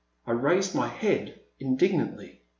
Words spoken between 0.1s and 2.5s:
I raised my head indignantly.